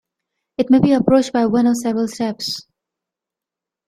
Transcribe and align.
It 0.57 0.71
may 0.71 0.79
be 0.79 0.93
approached 0.93 1.31
by 1.31 1.45
one 1.45 1.67
or 1.67 1.75
several 1.75 2.07
steps. 2.07 2.65